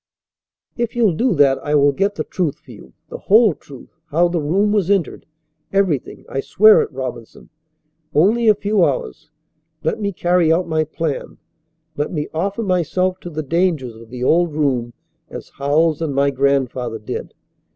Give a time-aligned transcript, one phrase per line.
[0.77, 4.29] "If you'll do that, I will get the truth for you the whole truth, how
[4.29, 5.27] the room was entered,
[5.71, 6.25] everything.
[6.27, 7.49] I swear it, Robinson.
[8.15, 9.29] Only a few hours.
[9.83, 11.37] Let me carry out my plan.
[11.97, 14.93] Let me offer myself to the dangers of the old room
[15.29, 17.35] as Howells and my grandfather did.